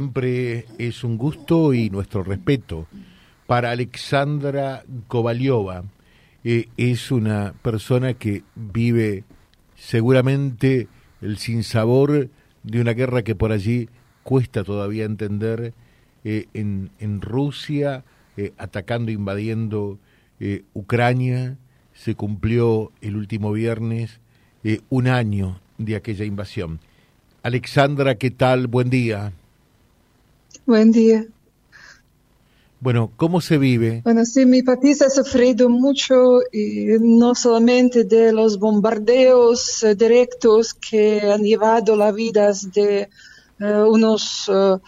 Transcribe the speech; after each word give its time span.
Siempre 0.00 0.64
es 0.78 1.02
un 1.02 1.18
gusto 1.18 1.74
y 1.74 1.90
nuestro 1.90 2.22
respeto 2.22 2.86
para 3.48 3.72
Alexandra 3.72 4.84
Kovaliova. 5.08 5.82
Eh, 6.44 6.68
es 6.76 7.10
una 7.10 7.52
persona 7.62 8.14
que 8.14 8.44
vive 8.54 9.24
seguramente 9.74 10.86
el 11.20 11.38
sinsabor 11.38 12.30
de 12.62 12.80
una 12.80 12.92
guerra 12.92 13.24
que 13.24 13.34
por 13.34 13.50
allí 13.50 13.88
cuesta 14.22 14.62
todavía 14.62 15.04
entender 15.04 15.74
eh, 16.22 16.46
en, 16.54 17.20
Rusia, 17.20 18.04
eh, 18.36 18.52
atacando, 18.56 19.10
invadiendo 19.10 19.98
Ucrania. 20.74 21.56
Se 21.92 22.14
cumplió 22.14 22.92
el 23.00 23.16
último 23.16 23.50
viernes 23.50 24.20
un 24.90 25.08
año 25.08 25.60
de 25.76 25.96
aquella 25.96 26.24
invasión. 26.24 26.78
Alexandra, 27.42 28.14
¿qué 28.14 28.30
tal? 28.30 28.68
Buen 28.68 28.90
día. 28.90 29.32
Buen 30.66 30.92
día. 30.92 31.26
Bueno, 32.80 33.10
¿cómo 33.16 33.40
se 33.40 33.58
vive? 33.58 34.02
Bueno, 34.04 34.24
sí, 34.24 34.46
mi 34.46 34.62
país 34.62 35.02
ha 35.02 35.10
sufrido 35.10 35.68
mucho 35.68 36.40
y 36.52 36.86
no 37.00 37.34
solamente 37.34 38.04
de 38.04 38.32
los 38.32 38.58
bombardeos 38.58 39.82
eh, 39.82 39.96
directos 39.96 40.74
que 40.74 41.20
han 41.22 41.42
llevado 41.42 41.96
la 41.96 42.12
vida 42.12 42.52
de 42.72 43.08
eh, 43.58 43.82
unos 43.88 44.48
uh, 44.48 44.78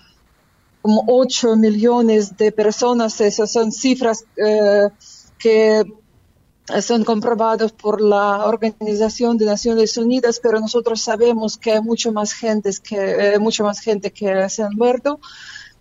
como 0.82 1.04
8 1.08 1.56
millones 1.56 2.36
de 2.36 2.52
personas. 2.52 3.20
Esas 3.20 3.50
son 3.50 3.72
cifras 3.72 4.24
que 5.38 5.84
son 6.80 7.04
comprobadas 7.04 7.72
por 7.72 8.00
la 8.00 8.46
Organización 8.46 9.36
de 9.36 9.46
Naciones 9.46 9.96
Unidas, 9.96 10.40
pero 10.42 10.60
nosotros 10.60 11.00
sabemos 11.00 11.56
que 11.56 11.72
hay 11.72 11.80
mucho 11.80 12.12
más 12.12 12.32
gente 12.32 12.70
que, 12.82 13.36
mucho 13.38 13.64
más 13.64 13.80
gente 13.80 14.10
que 14.10 14.48
se 14.48 14.62
han 14.62 14.74
muerto. 14.74 15.20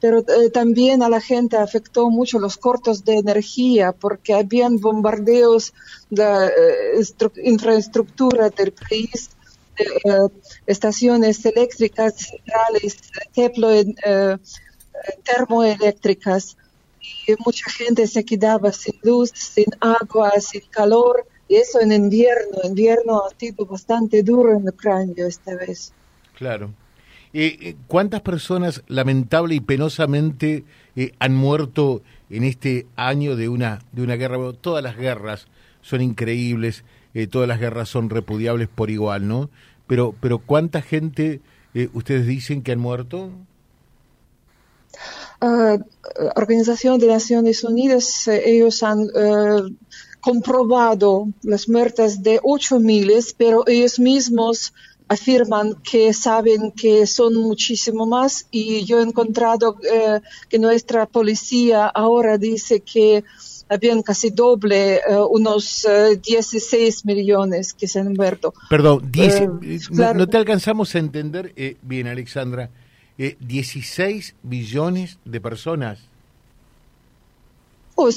Pero 0.02 0.20
eh, 0.20 0.50
también 0.50 1.04
a 1.04 1.10
la 1.10 1.20
gente 1.20 1.58
afectó 1.58 2.10
mucho 2.10 2.40
los 2.40 2.58
cortos 2.58 3.04
de 3.04 3.18
energía 3.18 3.92
porque 3.92 4.34
habían 4.34 4.80
bombardeos 4.80 5.74
de 6.10 6.48
eh, 6.48 7.04
infraestructura 7.44 8.50
del 8.50 8.72
país, 8.72 9.30
eh, 9.78 10.30
estaciones 10.66 11.46
eléctricas, 11.46 12.16
centrales, 12.16 12.98
termoeléctricas 15.24 16.56
y 17.28 17.34
mucha 17.46 17.70
gente 17.70 18.08
se 18.08 18.24
quedaba 18.24 18.72
sin 18.72 18.96
luz, 19.04 19.32
sin 19.34 19.68
agua, 19.80 20.32
sin 20.40 20.62
calor 20.70 21.26
y 21.48 21.56
eso 21.56 21.82
en 21.82 21.92
invierno. 21.92 22.60
Invierno 22.64 23.24
ha 23.26 23.30
sido 23.38 23.66
bastante 23.66 24.24
duro 24.24 24.56
en 24.56 24.68
Ucrania 24.68 25.28
esta 25.28 25.56
vez. 25.56 25.94
Claro. 26.36 26.72
Eh, 27.34 27.58
eh, 27.62 27.76
¿Cuántas 27.88 28.22
personas 28.22 28.84
lamentable 28.88 29.56
y 29.56 29.60
penosamente 29.60 30.64
eh, 30.96 31.12
han 31.20 31.36
muerto 31.36 32.02
en 32.30 32.44
este 32.44 32.88
año 32.96 33.36
de 33.36 33.50
una, 33.50 33.80
de 33.92 34.02
una 34.02 34.16
guerra? 34.16 34.38
todas 34.54 34.84
las 34.84 34.98
guerras 34.98 35.48
son 35.82 36.02
increíbles, 36.02 36.84
todas 37.32 37.48
las 37.48 37.60
guerras 37.60 37.90
son 37.90 38.10
repudiables 38.10 38.68
por 38.68 38.90
igual, 38.90 39.28
¿no? 39.28 39.50
Pero, 39.88 40.14
pero 40.20 40.40
¿cuánta 40.40 40.82
gente 40.82 41.42
ustedes 41.94 42.28
dicen 42.28 42.62
que 42.62 42.72
han 42.72 42.80
muerto? 42.80 43.32
Uh, 45.42 45.80
Organización 46.36 47.00
de 47.00 47.08
Naciones 47.08 47.64
Unidas, 47.64 48.28
ellos 48.28 48.84
han 48.84 49.08
comprobado 50.20 51.30
las 51.44 51.70
muertes 51.70 52.22
de 52.24 52.40
ocho 52.44 52.80
miles, 52.80 53.34
pero 53.38 53.64
ellos 53.68 54.00
mismos 54.00 54.74
afirman 55.10 55.76
que 55.82 56.14
saben 56.14 56.72
que 56.72 57.08
son 57.08 57.34
muchísimo 57.36 58.06
más 58.06 58.48
y 58.52 58.86
yo 58.86 59.00
he 59.00 59.04
encontrado 59.04 59.76
eh, 59.92 60.22
que 60.48 60.60
nuestra 60.60 61.08
policía 61.08 61.88
ahora 61.88 62.38
dice 62.38 62.82
que 62.82 63.24
habían 63.68 64.04
casi 64.04 64.30
doble, 64.30 64.98
eh, 64.98 65.02
unos 65.30 65.86
16 66.24 66.74
eh, 66.74 67.02
millones 67.06 67.74
que 67.74 67.88
se 67.88 68.00
han 68.00 68.14
muerto. 68.14 68.54
Perdón, 68.70 69.12
no, 69.92 70.28
te 70.28 70.38
alcanzamos 70.38 70.94
a 70.94 71.00
entender 71.00 71.54
bien, 71.82 72.08
Alexandra. 72.08 72.70
16 73.20 74.36
millones 74.44 75.18
de 75.26 75.42
personas. 75.42 76.00
Oh, 77.96 78.10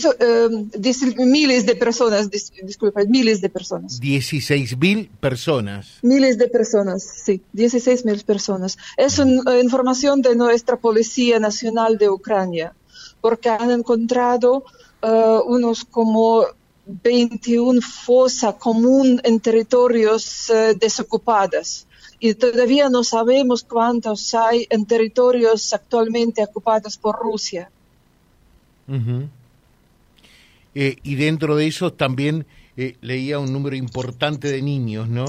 miles 1.18 1.66
de 1.66 1.74
personas, 1.74 2.30
disculpa, 2.30 3.00
miles 3.08 3.40
de 3.40 3.48
personas. 3.48 3.98
16 3.98 4.78
mil 4.78 5.10
personas. 5.18 5.98
Miles 6.02 6.38
de 6.38 6.46
personas, 6.46 7.02
sí, 7.02 7.42
16 7.52 8.04
mil 8.04 8.22
personas. 8.22 8.78
Es 8.96 9.18
una 9.18 9.58
información 9.58 10.22
de 10.22 10.36
nuestra 10.36 10.76
Policía 10.76 11.40
Nacional 11.40 11.98
de 11.98 12.08
Ucrania, 12.08 12.72
porque 13.20 13.48
han 13.48 13.72
encontrado 13.72 14.64
eh, 15.02 15.38
unos 15.46 15.84
como 15.84 16.46
21 16.86 17.80
fosas 17.80 18.54
comunes 18.54 19.20
en 19.24 19.40
territorios 19.40 20.50
uh, 20.50 20.78
desocupados. 20.78 21.86
Y 22.24 22.34
todavía 22.34 22.88
no 22.88 23.02
sabemos 23.02 23.64
cuántos 23.64 24.32
hay 24.32 24.64
en 24.70 24.86
territorios 24.86 25.72
actualmente 25.72 26.44
ocupados 26.44 26.96
por 26.96 27.18
Rusia. 27.18 27.68
Eh, 30.72 30.96
y 31.02 31.16
dentro 31.16 31.56
de 31.56 31.66
eso 31.66 31.92
también 31.92 32.46
eh, 32.76 32.96
leía 33.00 33.40
un 33.40 33.52
número 33.52 33.74
importante 33.74 34.52
de 34.52 34.62
niños, 34.62 35.08
¿no? 35.08 35.24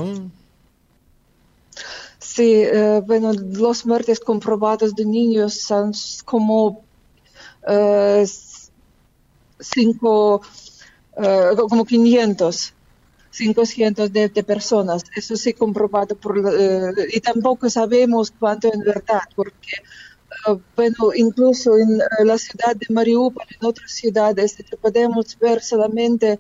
Sí, 2.20 2.62
eh, 2.62 3.02
bueno, 3.04 3.34
los 3.34 3.88
muertes 3.88 4.20
comprobados 4.20 4.94
de 4.94 5.06
niños 5.06 5.56
son 5.62 5.94
como 6.26 6.84
cinco, 9.60 10.44
como 11.68 11.86
500. 11.86 12.74
500 13.38 14.14
de, 14.14 14.30
personas. 14.44 15.04
Eso 15.16 15.36
sí 15.36 15.54
comprobado 15.54 16.16
por 16.16 16.38
y 17.10 17.20
tampoco 17.20 17.70
sabemos 17.70 18.32
cuánto 18.32 18.72
en 18.74 18.82
verdad, 18.82 19.22
porque 19.36 19.82
bueno, 20.76 21.14
incluso 21.16 21.78
en 21.78 22.02
eh, 22.02 22.26
la 22.26 22.38
ciudad 22.38 22.76
de 22.76 22.88
Mariupol, 22.90 23.46
en 23.60 23.66
otras 23.66 23.92
ciudades, 23.92 24.58
podemos 24.82 25.38
ver 25.40 25.62
solamente 25.62 26.40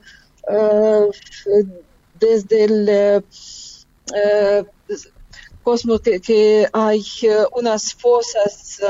eh, 0.50 1.08
desde 2.20 2.64
el 2.66 2.90
eh, 2.90 4.64
cosmos 5.64 6.02
que, 6.02 6.68
hay 6.74 7.04
unas 7.56 7.94
fosas 7.94 8.82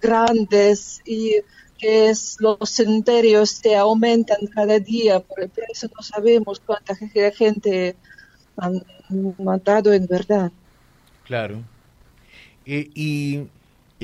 grandes 0.00 1.00
y 1.04 1.36
que 1.82 2.12
los 2.38 2.70
cementerios 2.70 3.50
se 3.50 3.74
aumentan 3.76 4.46
cada 4.54 4.78
día, 4.78 5.18
por 5.20 5.50
eso 5.72 5.88
no 5.94 6.02
sabemos 6.02 6.62
cuánta 6.64 6.94
gente 6.94 7.96
han 8.56 8.84
matado 9.38 9.92
en 9.92 10.06
verdad. 10.06 10.52
Claro. 11.24 11.62
y 12.64 13.48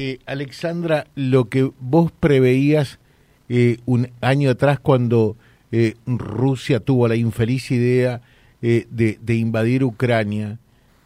eh, 0.00 0.20
Alexandra, 0.26 1.08
lo 1.16 1.48
que 1.48 1.72
vos 1.80 2.12
preveías 2.12 3.00
eh, 3.48 3.78
un 3.84 4.08
año 4.20 4.48
atrás 4.48 4.78
cuando 4.78 5.36
eh, 5.72 5.96
Rusia 6.06 6.78
tuvo 6.78 7.08
la 7.08 7.16
infeliz 7.16 7.72
idea 7.72 8.20
de, 8.60 9.18
invadir 9.26 9.82
Ucrania, 9.82 10.60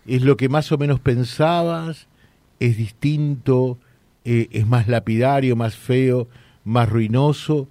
¿es 0.05 0.21
lo 0.21 0.37
que 0.37 0.51
más 0.51 0.73
o 0.73 0.77
menos 0.77 1.01
pensabas? 1.01 2.07
¿Es 2.61 2.77
distinto? 2.77 3.79
¿Es 4.25 4.67
más 4.67 4.89
lapidario, 4.89 5.57
más 5.57 5.75
feo, 5.75 6.29
más 6.65 6.89
ruinoso? 6.89 7.69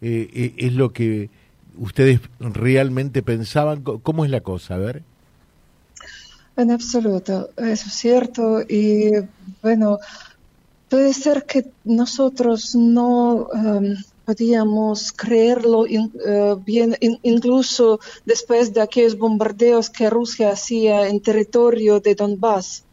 ¿Es 0.00 0.72
lo 0.72 0.92
que 0.92 1.30
ustedes 1.78 2.20
realmente 2.40 3.22
pensaban? 3.22 3.82
¿Cómo 3.82 4.24
es 4.24 4.30
la 4.30 4.40
cosa? 4.40 4.74
A 4.74 4.78
ver. 4.78 5.02
En 6.56 6.70
absoluto, 6.70 7.50
eso 7.56 7.86
es 7.86 7.94
cierto. 7.94 8.60
Y 8.62 9.10
bueno, 9.62 9.98
Puede 10.92 11.14
ser 11.14 11.46
que 11.46 11.70
nosotros 11.84 12.74
no 12.74 13.48
em, 13.54 13.96
podíamos 14.26 15.10
creerlo 15.10 15.86
eh, 15.86 16.54
bien, 16.66 16.94
incluso 17.22 17.98
después 18.26 18.74
de 18.74 18.82
aquellos 18.82 19.16
bombardeos 19.16 19.88
que 19.88 20.10
Rusia 20.10 20.50
hacía 20.50 21.08
en 21.08 21.22
territorio 21.22 21.98
de 21.98 22.14
Donbass, 22.14 22.84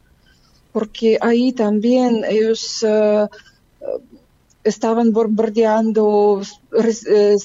porque 0.71 1.17
ahí 1.19 1.51
también 1.51 2.23
ellos 2.23 2.85
eh, 2.87 3.27
estaban 4.69 5.11
bombardeando 5.11 6.41
eh, 7.07 7.35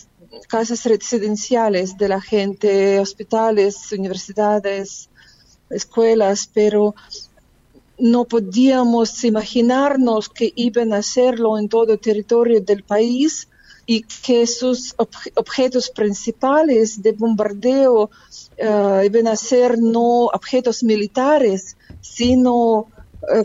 casas 0.49 0.85
residenciales 0.85 1.97
de 1.97 2.09
la 2.09 2.21
gente, 2.21 3.01
hospitales, 3.01 3.93
universidades, 3.93 5.09
escuelas, 5.71 6.51
pero 6.53 6.95
no 7.99 8.25
podíamos 8.25 9.23
imaginarnos 9.25 10.29
que 10.29 10.53
iban 10.57 10.93
a 10.93 10.99
hacerlo 10.99 11.59
en 11.59 11.69
todo 11.69 11.93
el 11.93 12.01
territorio 12.01 12.61
del 12.61 12.83
país 12.83 13.49
y 13.87 14.03
que 14.03 14.47
sus 14.47 14.95
objetos 14.97 15.91
principales 15.91 17.03
de 17.03 17.13
bombardeo 17.13 18.05
uh, 18.05 19.01
iban 19.05 19.29
a 19.29 19.37
ser 19.37 19.79
no 19.79 20.27
objetos 20.27 20.83
militares, 20.83 21.77
sino 22.01 22.89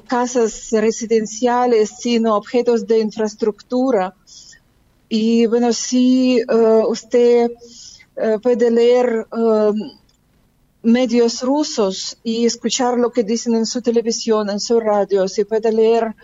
casas 0.07 0.69
residenciales, 0.71 1.91
sino 1.99 2.35
objetos 2.35 2.85
de 2.87 2.99
infraestructura. 2.99 4.15
Y 5.07 5.45
bueno, 5.47 5.73
si 5.73 6.43
usted 6.87 7.51
puede 8.41 8.71
leer 8.71 9.27
medios 10.81 11.41
rusos 11.41 12.17
y 12.23 12.45
escuchar 12.45 12.97
lo 12.97 13.11
que 13.11 13.23
dicen 13.23 13.55
en 13.55 13.65
su 13.65 13.81
televisión, 13.81 14.49
en 14.49 14.59
su 14.59 14.79
radio, 14.79 15.27
si 15.27 15.43
puede 15.43 15.71
leer 15.71 16.15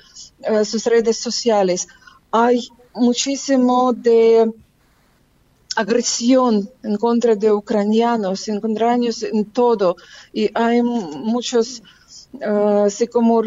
sus 0.64 0.86
redes 0.86 1.18
sociales, 1.18 1.88
hay 2.32 2.68
muchísimo 2.94 3.92
de 3.92 4.52
agresión 5.76 6.70
en 6.84 6.96
contra 6.96 7.36
de 7.36 7.52
ucranianos, 7.52 8.48
encontramos 8.48 9.24
en 9.24 9.44
todo. 9.46 9.98
Y 10.32 10.50
hay 10.54 10.82
muchos, 10.82 11.84
uh, 12.42 12.86
así 12.86 13.08
como 13.08 13.42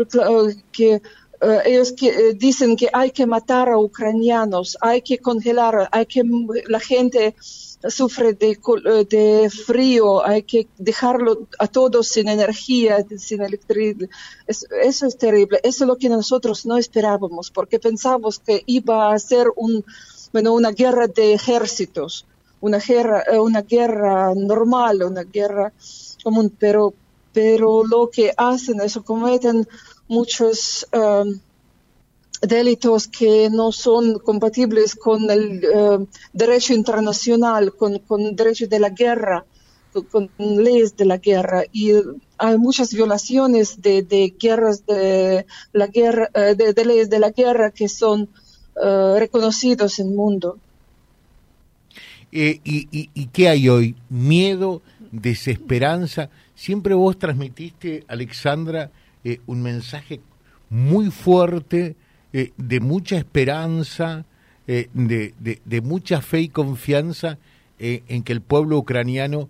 que 0.72 1.02
uh, 1.42 1.60
ellos 1.64 1.92
que, 1.92 2.08
uh, 2.08 2.36
dicen 2.36 2.76
que 2.76 2.88
hay 2.92 3.10
que 3.10 3.26
matar 3.26 3.68
a 3.68 3.78
ucranianos, 3.78 4.76
hay 4.80 5.02
que 5.02 5.18
congelar, 5.18 5.88
hay 5.92 6.06
que 6.06 6.22
la 6.68 6.80
gente 6.80 7.34
sufre 7.88 8.32
de, 8.32 8.58
de 9.08 9.50
frío, 9.50 10.26
hay 10.26 10.42
que 10.42 10.68
dejarlo 10.78 11.46
a 11.58 11.68
todos 11.68 12.08
sin 12.08 12.28
energía, 12.28 13.04
sin 13.16 13.42
electricidad. 13.42 14.08
eso 14.46 15.06
es 15.06 15.16
terrible. 15.16 15.60
Eso 15.62 15.84
es 15.84 15.88
lo 15.88 15.96
que 15.96 16.08
nosotros 16.08 16.66
no 16.66 16.76
esperábamos, 16.76 17.50
porque 17.50 17.78
pensamos 17.78 18.40
que 18.40 18.62
iba 18.66 19.12
a 19.12 19.18
ser 19.18 19.46
un 19.54 19.84
bueno, 20.32 20.52
una 20.54 20.72
guerra 20.72 21.06
de 21.06 21.34
ejércitos, 21.34 22.26
una 22.60 22.78
guerra, 22.78 23.22
eh, 23.30 23.38
una 23.38 23.62
guerra 23.62 24.34
normal, 24.34 25.02
una 25.02 25.22
guerra 25.22 25.72
común, 26.22 26.54
pero, 26.58 26.94
pero 27.32 27.84
lo 27.84 28.10
que 28.10 28.32
hacen 28.36 28.80
es 28.80 28.96
cometen 29.04 29.66
muchos 30.08 30.86
um, 30.92 31.38
delitos 32.40 33.08
que 33.08 33.50
no 33.50 33.72
son 33.72 34.18
compatibles 34.18 34.94
con 34.94 35.30
el 35.30 35.64
uh, 35.64 36.06
derecho 36.32 36.72
internacional, 36.72 37.74
con, 37.74 37.98
con 38.00 38.34
derecho 38.36 38.66
de 38.66 38.78
la 38.78 38.90
guerra, 38.90 39.44
con, 40.10 40.30
leyes 40.38 40.96
de 40.96 41.04
la 41.04 41.18
guerra 41.18 41.64
y 41.72 41.92
hay 42.36 42.58
muchas 42.58 42.94
violaciones 42.94 43.80
de, 43.82 44.02
de 44.02 44.34
guerras 44.38 44.86
de 44.86 45.46
la 45.72 45.86
guerra 45.88 46.30
uh, 46.34 46.54
de, 46.54 46.84
leyes 46.84 47.10
de 47.10 47.18
la 47.18 47.30
guerra 47.30 47.70
que 47.70 47.88
son 47.88 48.28
eh, 48.80 49.16
reconocidos 49.18 49.98
en 49.98 50.08
el 50.08 50.14
mundo. 50.14 50.58
Eh, 52.30 52.60
y, 52.62 53.26
qué 53.32 53.48
hay 53.48 53.68
hoy? 53.68 53.96
¿Miedo? 54.08 54.82
¿Desesperanza? 55.10 56.30
Siempre 56.58 56.94
vos 56.94 57.16
transmitiste, 57.16 58.02
Alexandra, 58.08 58.90
eh, 59.22 59.38
un 59.46 59.62
mensaje 59.62 60.18
muy 60.70 61.12
fuerte 61.12 61.94
de 62.32 62.80
mucha 62.80 63.16
esperanza, 63.16 64.24
de, 64.66 65.34
de, 65.38 65.80
mucha 65.80 66.20
fe 66.20 66.40
y 66.40 66.48
confianza 66.48 67.38
en 67.78 68.22
que 68.22 68.32
el 68.32 68.42
pueblo 68.42 68.76
ucraniano 68.76 69.48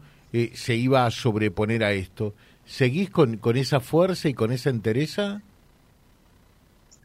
se 0.53 0.77
iba 0.77 1.07
a 1.07 1.11
sobreponer 1.11 1.83
a 1.83 1.93
esto. 1.93 2.35
¿Seguís 2.67 3.11
con, 3.11 3.39
con 3.39 3.57
esa 3.57 3.81
fuerza 3.81 4.29
y 4.29 4.35
con 4.35 4.53
esa 4.53 4.71
entereza? 4.71 5.43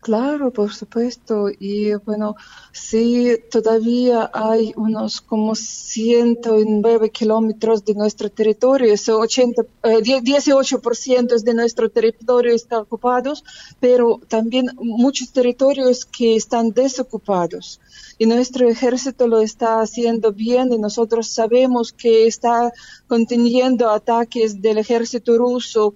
Claro, 0.03 0.51
por 0.51 0.73
supuesto. 0.73 1.49
Y 1.57 1.93
bueno, 1.93 2.35
sí, 2.73 3.37
todavía 3.49 4.29
hay 4.33 4.73
unos 4.75 5.21
como 5.21 5.55
109 5.55 7.09
kilómetros 7.09 7.85
de 7.85 7.93
nuestro 7.93 8.29
territorio, 8.29 8.93
eso 8.93 9.17
80, 9.19 9.63
18% 9.81 11.41
de 11.41 11.53
nuestro 11.53 11.89
territorio 11.89 12.53
está 12.53 12.79
ocupado, 12.79 13.33
pero 13.79 14.19
también 14.27 14.71
muchos 14.75 15.31
territorios 15.31 16.03
que 16.05 16.35
están 16.35 16.73
desocupados. 16.73 17.79
Y 18.17 18.25
nuestro 18.25 18.67
ejército 18.67 19.29
lo 19.29 19.39
está 19.39 19.79
haciendo 19.79 20.33
bien 20.33 20.73
y 20.73 20.79
nosotros 20.79 21.29
sabemos 21.29 21.93
que 21.93 22.27
está 22.27 22.73
conteniendo 23.07 23.89
ataques 23.89 24.61
del 24.61 24.79
ejército 24.79 25.37
ruso 25.37 25.93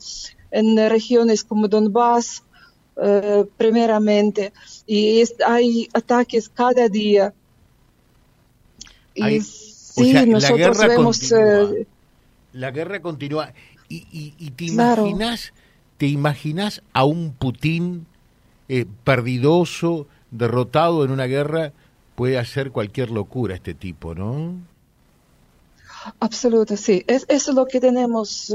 en 0.51 0.77
regiones 0.89 1.43
como 1.43 1.67
Donbass, 1.67 2.43
eh, 3.01 3.45
primeramente. 3.57 4.53
Y 4.85 5.23
hay 5.45 5.87
ataques 5.93 6.49
cada 6.49 6.89
día. 6.89 7.33
Y 9.13 9.41
sí, 9.41 10.13
nosotros 10.25 10.59
la 10.59 10.67
guerra 10.67 10.87
vemos... 10.87 11.19
Continúa. 11.19 11.79
Eh, 11.79 11.87
la 12.53 12.71
guerra 12.71 13.01
continúa. 13.01 13.53
¿Y, 13.89 14.33
y, 14.37 14.51
te, 14.51 14.65
imaginas, 14.65 15.53
te 15.97 16.07
imaginas 16.07 16.81
a 16.91 17.05
un 17.05 17.31
Putin 17.31 18.05
eh, 18.67 18.85
perdidoso, 19.03 20.07
derrotado 20.31 21.05
en 21.05 21.11
una 21.11 21.25
guerra? 21.25 21.71
Puede 22.15 22.37
hacer 22.37 22.71
cualquier 22.71 23.11
locura 23.11 23.55
este 23.55 23.73
tipo, 23.75 24.15
¿no? 24.15 24.55
Absoluto, 26.19 26.75
sí. 26.75 27.03
Es, 27.07 27.25
eso 27.29 27.51
es 27.51 27.55
lo 27.55 27.65
que 27.67 27.79
tenemos. 27.79 28.53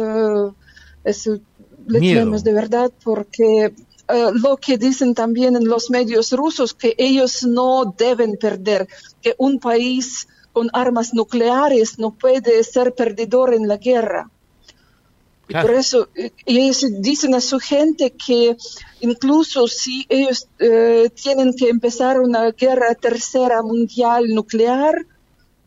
eso 1.05 1.41
le 1.87 2.01
tenemos 2.01 2.45
de 2.45 2.53
verdad 2.53 2.93
porque 3.03 3.73
eh, 4.13 4.31
lo 4.35 4.59
que 4.59 4.77
dicen 4.77 5.15
también 5.15 5.57
en 5.57 5.67
los 5.67 5.89
medios 5.89 6.33
rusos, 6.33 6.75
que 6.75 6.95
ellos 6.99 7.45
no 7.45 7.95
deben 7.97 8.37
perder, 8.37 8.87
que 9.23 9.35
un 9.39 9.59
país 9.59 10.29
con 10.53 10.69
armas 10.75 11.15
nucleares 11.15 11.99
no 11.99 12.11
puede 12.11 12.63
ser 12.63 12.95
perdedor 12.95 13.55
en 13.55 13.67
la 13.67 13.79
guerra. 13.79 14.31
Y 15.49 15.55
por 15.55 15.71
eso 15.71 16.09
ellos 16.47 16.85
dicen 17.01 17.35
a 17.35 17.41
su 17.41 17.59
gente 17.59 18.13
que 18.13 18.57
incluso 19.01 19.67
si 19.67 20.07
ellos 20.09 20.47
eh, 20.59 21.11
tienen 21.15 21.55
que 21.55 21.69
empezar 21.69 22.21
una 22.21 22.51
guerra 22.53 22.95
tercera 22.95 23.63
mundial 23.63 24.29
nuclear, 24.29 25.07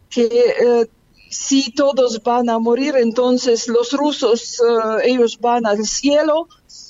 que 0.10 0.26
eh, 0.26 0.88
si 1.30 1.72
todos 1.72 2.22
van 2.24 2.50
a 2.50 2.60
morir, 2.60 2.96
entonces 2.96 3.68
los 3.68 3.92
rusos, 3.92 4.62
ellos 5.04 5.40
van 5.40 5.66
al 5.66 5.84
cielo 5.86 6.48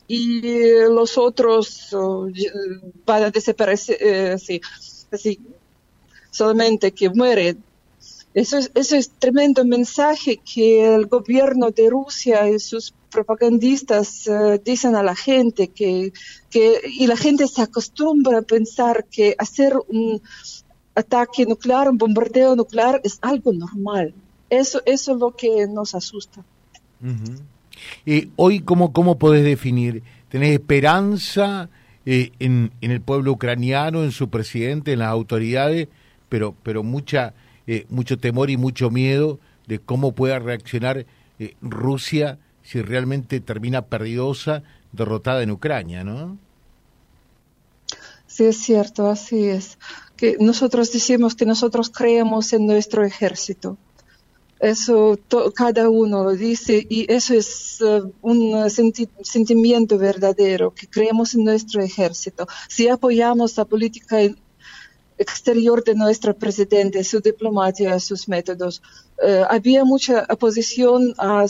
y 0.08 0.42
los 0.90 1.18
otros 1.18 1.96
van 3.06 3.24
a 3.24 3.32
desaparecer, 3.32 3.98
eh, 4.00 4.36
así, 5.12 5.40
solamente 6.30 6.92
que 6.92 7.10
mueren. 7.10 7.64
Eso 8.34 8.58
es, 8.58 8.70
eso 8.76 8.98
es 8.98 9.10
tremendo 9.12 9.64
mensaje 9.64 10.38
que 10.38 10.94
el 10.94 11.06
gobierno 11.06 11.72
de 11.72 11.90
Rusia 11.90 12.50
y 12.50 12.60
sus 12.60 12.94
propagandistas 13.10 14.28
eh, 14.28 14.62
dicen 14.64 14.94
a 14.96 15.04
la 15.04 15.16
gente 15.16 15.70
que, 15.70 16.12
y 16.54 17.08
la 17.08 17.16
gente 17.16 17.48
se 17.48 17.62
acostumbra 17.62 18.40
a 18.40 18.42
pensar 18.42 19.06
que 19.06 19.36
hacer 19.38 19.74
un 19.88 20.22
ataque 20.94 21.46
nuclear, 21.46 21.90
un 21.90 21.98
bombardeo 21.98 22.58
nuclear 22.58 23.00
es 23.06 23.20
algo 23.22 23.54
normal. 23.54 24.14
Eso, 24.50 24.82
eso 24.86 25.14
es 25.14 25.18
lo 25.18 25.32
que 25.32 25.66
nos 25.68 25.96
asusta. 25.96 26.44
Eh, 28.06 28.30
hoy, 28.36 28.60
¿cómo, 28.60 28.94
¿cómo 28.94 29.18
podés 29.18 29.44
definir? 29.44 30.04
¿Tenés 30.30 30.54
esperanza 30.54 31.70
eh, 32.06 32.32
en, 32.40 32.72
en, 32.82 32.92
el 32.92 33.02
pueblo 33.02 33.32
ucraniano, 33.32 34.04
en 34.04 34.12
su 34.12 34.30
presidente, 34.30 34.94
en 34.94 35.00
las 35.00 35.10
autoridades, 35.10 35.88
pero, 36.30 36.56
pero 36.64 36.84
mucha, 36.84 37.34
eh, 37.68 37.86
mucho 37.90 38.18
temor 38.18 38.50
y 38.50 38.58
mucho 38.58 38.90
miedo 38.90 39.40
de 39.68 39.80
cómo 39.80 40.14
pueda 40.14 40.40
reaccionar 40.40 41.06
Rusia 41.62 42.38
si 42.64 42.82
realmente 42.82 43.40
termina 43.42 43.84
perdidosa, 43.84 44.64
derrotada 44.92 45.44
en 45.44 45.52
Ucrania, 45.52 46.04
¿no? 46.04 46.38
Sí, 48.28 48.46
es 48.46 48.58
cierto, 48.58 49.10
así 49.10 49.46
es. 49.46 49.78
Que 50.16 50.38
nosotros 50.40 50.92
decimos 50.92 51.36
que 51.36 51.46
nosotros 51.46 51.90
creemos 51.90 52.54
en 52.54 52.66
nuestro 52.66 53.04
ejército 53.04 53.78
eso 54.66 55.20
cada 55.54 55.90
uno 55.90 56.24
lo 56.24 56.32
dice 56.32 56.86
y 56.90 57.06
eso 57.12 57.36
es 57.36 57.80
eh, 57.82 58.02
un 58.22 58.68
sentimiento 59.22 59.98
verdadero 59.98 60.74
que 60.74 60.88
creemos 60.88 61.36
en 61.36 61.44
nuestro 61.44 61.84
ejército. 61.84 62.48
Si 62.68 62.88
apoyamos 62.88 63.56
la 63.58 63.66
política 63.66 64.18
exterior 65.18 65.84
de 65.84 65.94
nuestro 65.94 66.36
presidente, 66.36 67.04
su 67.04 67.20
diplomacia, 67.20 68.00
sus 68.00 68.28
métodos, 68.28 68.82
eh, 69.22 69.44
había 69.48 69.86
mucha 69.86 70.26
oposición 70.30 71.14
al 71.18 71.48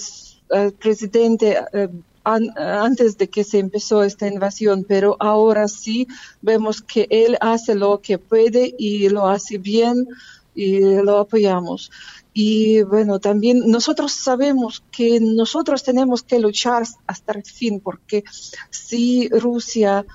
presidente 0.78 1.58
eh, 1.74 1.90
antes 2.26 3.18
de 3.18 3.30
que 3.30 3.44
se 3.44 3.60
empezó 3.60 4.04
esta 4.04 4.28
invasión, 4.28 4.84
pero 4.88 5.16
ahora 5.20 5.68
sí 5.68 6.08
vemos 6.42 6.82
que 6.82 7.08
él 7.10 7.38
hace 7.40 7.76
lo 7.76 8.02
que 8.02 8.18
puede 8.18 8.74
y 8.78 9.08
lo 9.10 9.28
hace 9.28 9.58
bien 9.58 10.08
y 10.56 10.80
lo 10.80 11.20
apoyamos. 11.20 11.92
Y 12.34 12.82
bueno, 12.84 13.20
también 13.20 13.70
nosotros 13.70 14.14
sabemos 14.14 14.84
que 14.92 15.20
nosotros 15.20 15.84
tenemos 15.84 16.24
que 16.24 16.40
luchar 16.40 16.84
hasta 17.08 17.34
el 17.34 17.44
fin, 17.44 17.80
porque 17.80 18.24
si 18.70 19.30
Rusia 19.30 20.06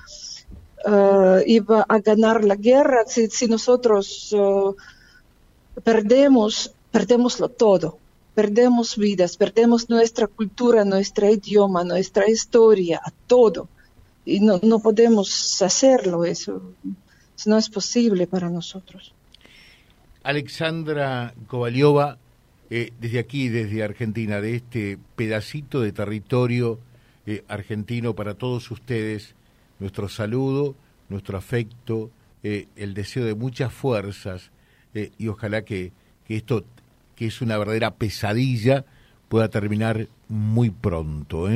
uh, 0.85 1.39
iba 1.45 1.85
a 1.87 1.99
ganar 1.99 2.43
la 2.43 2.55
guerra, 2.55 3.03
si, 3.07 3.27
si 3.27 3.47
nosotros 3.47 4.33
uh, 4.33 4.75
perdemos, 5.83 6.73
perdemoslo 6.91 7.49
todo. 7.49 7.97
Perdemos 8.35 8.95
vidas, 8.97 9.35
perdemos 9.35 9.89
nuestra 9.89 10.25
cultura, 10.25 10.85
nuestro 10.85 11.29
idioma, 11.29 11.83
nuestra 11.83 12.29
historia, 12.29 13.01
todo. 13.27 13.67
y 14.25 14.39
no, 14.39 14.59
no 14.63 14.79
podemos 14.79 15.61
hacerlo, 15.61 16.23
eso 16.23 16.61
no 17.45 17.57
es 17.57 17.69
posible 17.69 18.27
para 18.27 18.49
nosotros. 18.49 19.13
Alexandra 20.23 21.33
Kovaliova, 21.47 22.17
eh, 22.69 22.91
desde 22.99 23.19
aquí, 23.19 23.49
desde 23.49 23.83
Argentina, 23.83 24.39
de 24.39 24.55
este 24.55 24.97
pedacito 25.15 25.81
de 25.81 25.91
territorio 25.91 26.79
eh, 27.25 27.43
argentino 27.47 28.15
para 28.15 28.35
todos 28.35 28.69
ustedes, 28.71 29.35
nuestro 29.79 30.07
saludo, 30.09 30.75
nuestro 31.09 31.37
afecto, 31.37 32.11
eh, 32.43 32.67
el 32.75 32.93
deseo 32.93 33.25
de 33.25 33.35
muchas 33.35 33.73
fuerzas 33.73 34.51
y 34.93 35.29
ojalá 35.29 35.61
que, 35.61 35.93
que 36.27 36.35
esto, 36.35 36.65
que 37.15 37.27
es 37.27 37.41
una 37.41 37.57
verdadera 37.57 37.91
pesadilla, 37.91 38.83
pueda 39.29 39.47
terminar 39.47 40.09
muy 40.27 40.69
pronto. 40.69 41.47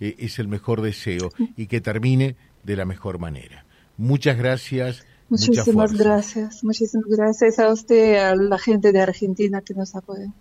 es 0.00 0.38
el 0.38 0.48
mejor 0.48 0.82
deseo 0.82 1.30
y 1.56 1.66
que 1.66 1.80
termine 1.80 2.36
de 2.62 2.76
la 2.76 2.84
mejor 2.84 3.18
manera. 3.18 3.64
Muchas 3.96 4.36
gracias 4.36 5.06
Muchísimas 5.28 5.92
gracias, 5.94 6.62
muchísimas 6.62 7.08
gracias 7.08 7.58
a 7.58 7.72
usted, 7.72 8.16
a 8.16 8.36
la 8.36 8.58
gente 8.58 8.92
de 8.92 9.00
Argentina 9.00 9.62
que 9.62 9.74
nos 9.74 9.94
apoya. 9.94 10.32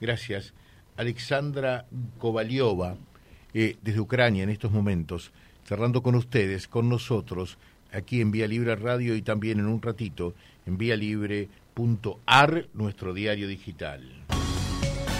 Gracias. 0.00 0.52
Alexandra 0.96 1.86
Kovaliova, 2.18 2.96
eh, 3.54 3.76
desde 3.82 4.00
Ucrania 4.00 4.44
en 4.44 4.50
estos 4.50 4.70
momentos, 4.70 5.32
cerrando 5.64 6.02
con 6.02 6.14
ustedes, 6.14 6.68
con 6.68 6.88
nosotros, 6.88 7.58
aquí 7.92 8.20
en 8.20 8.30
Vía 8.30 8.46
Libre 8.46 8.76
Radio 8.76 9.14
y 9.16 9.22
también 9.22 9.58
en 9.58 9.66
un 9.66 9.82
ratito 9.82 10.34
en 10.66 10.78
vialibre.ar, 10.78 12.66
nuestro 12.74 13.14
diario 13.14 13.48
digital 13.48 14.26